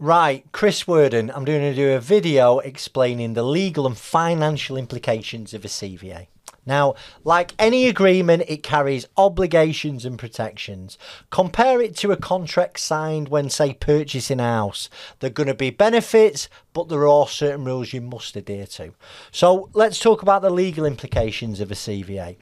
Right, 0.00 0.44
Chris 0.52 0.88
Worden, 0.88 1.30
I'm 1.30 1.44
going 1.44 1.60
to 1.60 1.74
do 1.74 1.92
a 1.92 2.00
video 2.00 2.58
explaining 2.60 3.34
the 3.34 3.42
legal 3.42 3.86
and 3.86 3.96
financial 3.96 4.76
implications 4.76 5.52
of 5.52 5.64
a 5.64 5.68
CVA. 5.68 6.28
Now, 6.64 6.94
like 7.24 7.54
any 7.58 7.88
agreement, 7.88 8.44
it 8.48 8.62
carries 8.62 9.06
obligations 9.16 10.04
and 10.04 10.18
protections. 10.18 10.96
Compare 11.30 11.82
it 11.82 11.96
to 11.98 12.12
a 12.12 12.16
contract 12.16 12.78
signed 12.80 13.28
when, 13.28 13.50
say, 13.50 13.74
purchasing 13.74 14.40
a 14.40 14.44
house. 14.44 14.88
There 15.20 15.28
are 15.28 15.32
going 15.32 15.48
to 15.48 15.54
be 15.54 15.70
benefits, 15.70 16.48
but 16.72 16.88
there 16.88 17.08
are 17.08 17.26
certain 17.26 17.64
rules 17.64 17.92
you 17.92 18.00
must 18.00 18.36
adhere 18.36 18.66
to. 18.66 18.94
So, 19.30 19.70
let's 19.72 19.98
talk 19.98 20.22
about 20.22 20.42
the 20.42 20.50
legal 20.50 20.84
implications 20.84 21.60
of 21.60 21.70
a 21.70 21.74
CVA 21.74 22.36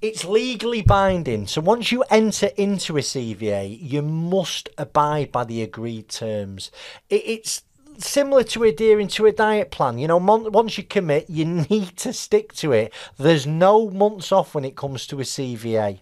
it's 0.00 0.24
legally 0.24 0.80
binding. 0.80 1.46
So 1.46 1.60
once 1.60 1.92
you 1.92 2.02
enter 2.10 2.46
into 2.56 2.96
a 2.96 3.00
CVA, 3.00 3.78
you 3.80 4.00
must 4.00 4.70
abide 4.78 5.30
by 5.30 5.44
the 5.44 5.62
agreed 5.62 6.08
terms. 6.08 6.70
it's 7.10 7.62
similar 7.98 8.42
to 8.44 8.64
adhering 8.64 9.08
to 9.08 9.26
a 9.26 9.32
diet 9.32 9.70
plan. 9.70 9.98
You 9.98 10.08
know, 10.08 10.16
once 10.16 10.78
you 10.78 10.84
commit, 10.84 11.28
you 11.28 11.44
need 11.70 11.96
to 11.98 12.12
stick 12.12 12.52
to 12.54 12.72
it. 12.72 12.92
There's 13.18 13.46
no 13.46 13.90
months 13.90 14.32
off 14.32 14.54
when 14.54 14.64
it 14.64 14.76
comes 14.76 15.06
to 15.08 15.20
a 15.20 15.24
CVA. 15.24 16.00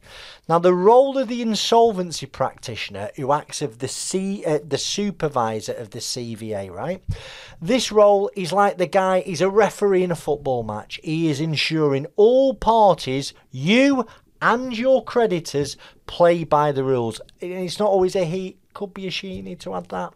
Now, 0.49 0.59
the 0.59 0.75
role 0.75 1.19
of 1.19 1.29
the 1.29 1.43
insolvency 1.43 2.27
practitioner 2.27 3.11
who 3.17 3.33
acts 3.33 3.61
as 3.61 3.79
the 3.79 3.89
C, 3.89 4.45
uh, 4.47 4.61
the 4.67 4.79
supervisor 4.79 5.75
of 5.75 5.91
the 5.91 5.99
CVA, 5.99 6.71
right? 6.71 7.03
This 7.61 7.93
role 7.93 8.31
is 8.35 8.53
like 8.53 8.79
the 8.79 8.87
guy. 8.87 9.21
He's 9.21 9.41
a 9.41 9.51
referee 9.51 10.05
in 10.05 10.11
a 10.11 10.17
football 10.17 10.63
match. 10.63 11.01
He 11.05 11.29
is 11.29 11.41
ensuring 11.41 12.07
all 12.17 12.55
parties, 12.55 13.35
you 13.51 14.07
and 14.41 14.77
your 14.77 15.05
creditors, 15.05 15.77
play 16.07 16.45
by 16.45 16.73
the 16.73 16.85
rules. 16.85 17.21
It's 17.41 17.79
not 17.79 17.89
always 17.89 18.17
a 18.17 18.25
he. 18.25 18.57
Could 18.75 18.95
be 18.95 19.07
a 19.07 19.11
she. 19.11 19.35
You 19.35 19.43
need 19.43 19.61
to 19.61 19.75
add 19.75 19.89
that. 19.89 20.15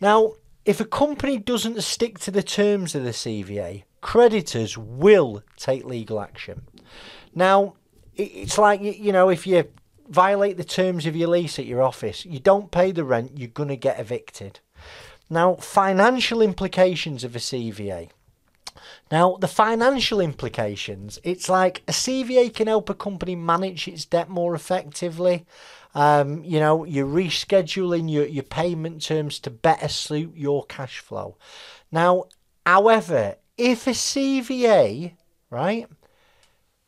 Now, 0.00 0.34
if 0.64 0.80
a 0.80 0.84
company 0.84 1.38
doesn't 1.38 1.82
stick 1.82 2.18
to 2.20 2.30
the 2.30 2.42
terms 2.42 2.94
of 2.94 3.04
the 3.04 3.10
CVA, 3.10 3.84
creditors 4.00 4.76
will 4.76 5.42
take 5.56 5.84
legal 5.84 6.20
action. 6.20 6.62
Now, 7.34 7.74
it's 8.14 8.58
like, 8.58 8.80
you 8.82 9.12
know, 9.12 9.28
if 9.28 9.46
you 9.46 9.64
violate 10.08 10.56
the 10.56 10.64
terms 10.64 11.06
of 11.06 11.14
your 11.14 11.28
lease 11.28 11.58
at 11.58 11.66
your 11.66 11.82
office, 11.82 12.24
you 12.24 12.40
don't 12.40 12.70
pay 12.70 12.92
the 12.92 13.04
rent, 13.04 13.32
you're 13.36 13.48
going 13.48 13.68
to 13.68 13.76
get 13.76 14.00
evicted. 14.00 14.60
Now, 15.30 15.56
financial 15.56 16.40
implications 16.40 17.24
of 17.24 17.36
a 17.36 17.38
CVA. 17.38 18.10
Now, 19.10 19.36
the 19.36 19.48
financial 19.48 20.20
implications, 20.20 21.18
it's 21.22 21.48
like 21.48 21.82
a 21.88 21.92
CVA 21.92 22.54
can 22.54 22.66
help 22.66 22.90
a 22.90 22.94
company 22.94 23.34
manage 23.34 23.88
its 23.88 24.04
debt 24.04 24.28
more 24.28 24.54
effectively. 24.54 25.46
Um, 25.94 26.44
you 26.44 26.60
know, 26.60 26.84
you're 26.84 27.06
rescheduling 27.06 28.12
your, 28.12 28.26
your 28.26 28.44
payment 28.44 29.02
terms 29.02 29.38
to 29.40 29.50
better 29.50 29.88
suit 29.88 30.36
your 30.36 30.64
cash 30.66 30.98
flow. 31.00 31.36
Now, 31.90 32.24
however, 32.66 33.36
if 33.56 33.86
a 33.86 33.90
CVA, 33.90 35.12
right, 35.50 35.86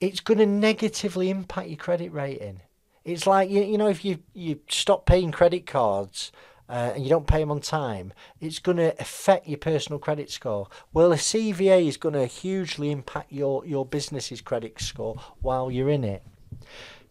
it's 0.00 0.20
going 0.20 0.38
to 0.38 0.46
negatively 0.46 1.30
impact 1.30 1.68
your 1.68 1.76
credit 1.76 2.12
rating. 2.12 2.60
It's 3.04 3.26
like, 3.26 3.50
you, 3.50 3.62
you 3.62 3.78
know, 3.78 3.88
if 3.88 4.04
you, 4.04 4.18
you 4.34 4.60
stop 4.68 5.06
paying 5.06 5.32
credit 5.32 5.66
cards 5.66 6.30
uh, 6.70 6.92
and 6.94 7.02
you 7.02 7.10
don't 7.10 7.26
pay 7.26 7.40
them 7.40 7.50
on 7.50 7.60
time, 7.60 8.12
it's 8.40 8.60
going 8.60 8.76
to 8.76 8.94
affect 9.00 9.48
your 9.48 9.58
personal 9.58 9.98
credit 9.98 10.30
score. 10.30 10.68
Well, 10.92 11.12
a 11.12 11.16
CVA 11.16 11.88
is 11.88 11.96
going 11.96 12.14
to 12.14 12.26
hugely 12.26 12.92
impact 12.92 13.32
your, 13.32 13.66
your 13.66 13.84
business's 13.84 14.40
credit 14.40 14.80
score 14.80 15.20
while 15.40 15.70
you're 15.70 15.90
in 15.90 16.04
it. 16.04 16.22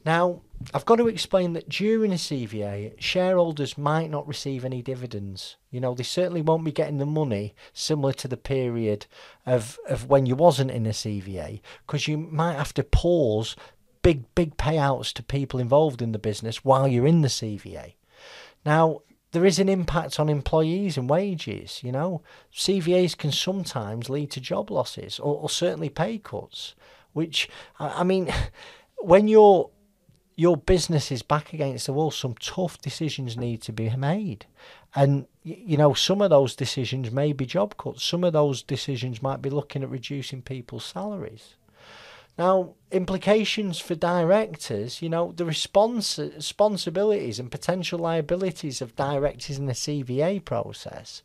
Now, 0.05 0.41
I've 0.73 0.85
got 0.85 0.95
to 0.95 1.09
explain 1.09 1.53
that 1.53 1.67
during 1.67 2.13
a 2.13 2.15
CVA, 2.15 2.99
shareholders 3.01 3.77
might 3.77 4.09
not 4.09 4.27
receive 4.27 4.63
any 4.63 4.81
dividends. 4.81 5.57
You 5.71 5.81
know, 5.81 5.93
they 5.93 6.03
certainly 6.03 6.41
won't 6.41 6.63
be 6.63 6.71
getting 6.71 6.97
the 6.97 7.05
money 7.05 7.53
similar 7.73 8.13
to 8.13 8.29
the 8.29 8.37
period 8.37 9.07
of, 9.45 9.77
of 9.89 10.07
when 10.07 10.25
you 10.25 10.35
wasn't 10.35 10.71
in 10.71 10.85
a 10.85 10.91
CVA, 10.91 11.59
because 11.85 12.07
you 12.07 12.17
might 12.17 12.55
have 12.55 12.73
to 12.75 12.83
pause 12.83 13.57
big, 14.01 14.23
big 14.35 14.55
payouts 14.55 15.11
to 15.13 15.23
people 15.23 15.59
involved 15.59 16.01
in 16.01 16.13
the 16.13 16.17
business 16.19 16.63
while 16.63 16.87
you're 16.87 17.07
in 17.07 17.21
the 17.21 17.27
CVA. 17.27 17.95
Now, 18.65 19.01
there 19.31 19.45
is 19.45 19.59
an 19.59 19.69
impact 19.69 20.19
on 20.19 20.29
employees 20.29 20.97
and 20.97 21.09
wages. 21.09 21.81
You 21.83 21.91
know, 21.91 22.21
CVAs 22.53 23.17
can 23.17 23.31
sometimes 23.31 24.09
lead 24.09 24.31
to 24.31 24.41
job 24.41 24.71
losses 24.71 25.19
or, 25.19 25.35
or 25.35 25.49
certainly 25.49 25.89
pay 25.89 26.17
cuts. 26.17 26.75
Which 27.13 27.49
I 27.79 28.03
mean, 28.03 28.31
when 28.97 29.27
your 29.27 29.69
your 30.35 30.55
business 30.55 31.11
is 31.11 31.21
back 31.21 31.51
against 31.51 31.85
the 31.85 31.93
wall, 31.93 32.11
some 32.11 32.33
tough 32.35 32.79
decisions 32.81 33.35
need 33.35 33.61
to 33.63 33.73
be 33.73 33.89
made, 33.89 34.45
and 34.95 35.27
you 35.43 35.77
know 35.77 35.93
some 35.93 36.21
of 36.21 36.29
those 36.29 36.55
decisions 36.55 37.11
may 37.11 37.33
be 37.33 37.45
job 37.45 37.77
cuts. 37.77 38.03
Some 38.03 38.23
of 38.23 38.33
those 38.33 38.63
decisions 38.63 39.21
might 39.21 39.41
be 39.41 39.49
looking 39.49 39.83
at 39.83 39.89
reducing 39.89 40.41
people's 40.41 40.85
salaries. 40.85 41.55
Now, 42.39 42.75
implications 42.89 43.79
for 43.79 43.95
directors, 43.95 45.01
you 45.01 45.09
know, 45.09 45.33
the 45.33 45.43
respons- 45.43 46.33
responsibilities 46.37 47.37
and 47.37 47.51
potential 47.51 47.99
liabilities 47.99 48.81
of 48.81 48.95
directors 48.95 49.59
in 49.59 49.65
the 49.65 49.73
CVA 49.73 50.45
process 50.45 51.21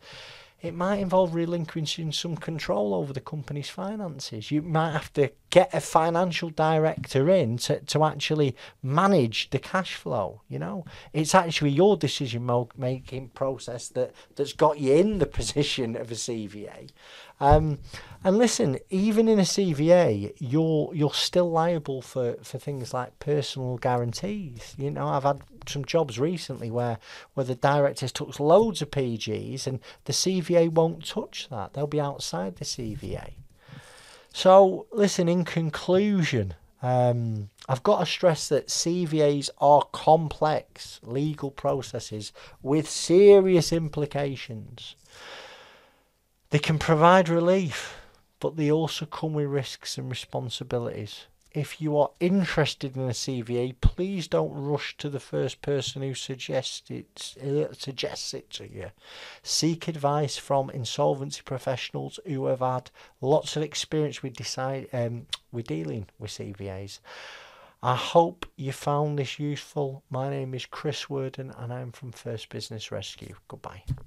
it 0.64 0.74
might 0.74 0.96
involve 0.96 1.34
relinquishing 1.34 2.10
some 2.10 2.36
control 2.36 2.94
over 2.94 3.12
the 3.12 3.20
company's 3.20 3.68
finances. 3.68 4.50
You 4.50 4.62
might 4.62 4.92
have 4.92 5.12
to 5.12 5.30
get 5.50 5.74
a 5.74 5.80
financial 5.80 6.48
director 6.48 7.28
in 7.28 7.58
to, 7.58 7.80
to 7.80 8.04
actually 8.04 8.56
manage 8.82 9.50
the 9.50 9.58
cash 9.58 9.94
flow. 9.94 10.40
You 10.48 10.58
know, 10.58 10.86
it's 11.12 11.34
actually 11.34 11.70
your 11.70 11.98
decision 11.98 12.50
making 12.76 13.28
process 13.28 13.88
that, 13.88 14.12
that's 14.36 14.54
got 14.54 14.78
you 14.78 14.94
in 14.94 15.18
the 15.18 15.26
position 15.40 15.96
of 15.96 16.10
a 16.10 16.14
CVA. 16.14 16.90
Um, 17.40 17.80
and 18.22 18.38
listen, 18.38 18.78
even 18.90 19.28
in 19.28 19.38
a 19.38 19.42
CVA, 19.42 20.34
you're 20.38 20.94
you're 20.94 21.12
still 21.12 21.50
liable 21.50 22.00
for, 22.00 22.36
for 22.42 22.58
things 22.58 22.94
like 22.94 23.18
personal 23.18 23.76
guarantees. 23.76 24.74
You 24.78 24.90
know, 24.90 25.08
I've 25.08 25.24
had 25.24 25.42
some 25.66 25.84
jobs 25.84 26.18
recently 26.18 26.70
where 26.70 26.98
where 27.34 27.44
the 27.44 27.54
directors 27.54 28.12
took 28.12 28.38
loads 28.40 28.80
of 28.80 28.90
PGs 28.90 29.66
and 29.66 29.80
the 30.04 30.12
CVA 30.12 30.53
won't 30.68 31.06
touch 31.06 31.48
that. 31.50 31.72
They'll 31.72 31.86
be 31.86 32.00
outside 32.00 32.56
the 32.56 32.64
CVA. 32.64 33.34
So, 34.32 34.86
listen, 34.92 35.28
in 35.28 35.44
conclusion, 35.44 36.54
um, 36.82 37.50
I've 37.68 37.82
got 37.82 38.00
to 38.00 38.06
stress 38.06 38.48
that 38.48 38.66
CVAs 38.66 39.48
are 39.58 39.84
complex 39.92 41.00
legal 41.02 41.50
processes 41.50 42.32
with 42.62 42.88
serious 42.88 43.72
implications. 43.72 44.96
They 46.50 46.58
can 46.58 46.78
provide 46.78 47.28
relief, 47.28 47.96
but 48.38 48.56
they 48.56 48.70
also 48.70 49.06
come 49.06 49.32
with 49.34 49.46
risks 49.46 49.96
and 49.96 50.10
responsibilities. 50.10 51.26
If 51.54 51.80
you 51.80 51.96
are 51.98 52.10
interested 52.18 52.96
in 52.96 53.02
a 53.02 53.12
CVA, 53.12 53.76
please 53.80 54.26
don't 54.26 54.52
rush 54.52 54.96
to 54.96 55.08
the 55.08 55.20
first 55.20 55.62
person 55.62 56.02
who 56.02 56.12
suggests 56.12 56.90
it, 56.90 57.36
uh, 57.40 57.72
suggests 57.72 58.34
it 58.34 58.50
to 58.50 58.68
you. 58.68 58.90
Seek 59.44 59.86
advice 59.86 60.36
from 60.36 60.68
insolvency 60.68 61.42
professionals 61.44 62.18
who 62.26 62.46
have 62.46 62.58
had 62.58 62.90
lots 63.20 63.54
of 63.54 63.62
experience 63.62 64.20
with 64.20 64.34
decide 64.34 64.88
um, 64.92 65.26
with 65.52 65.68
dealing 65.68 66.08
with 66.18 66.32
CVAs. 66.32 66.98
I 67.84 67.94
hope 67.94 68.46
you 68.56 68.72
found 68.72 69.20
this 69.20 69.38
useful. 69.38 70.02
My 70.10 70.28
name 70.30 70.54
is 70.54 70.66
Chris 70.66 71.08
Worden 71.08 71.52
and 71.56 71.72
I'm 71.72 71.92
from 71.92 72.10
First 72.10 72.48
Business 72.48 72.90
Rescue. 72.90 73.36
Goodbye. 73.46 73.84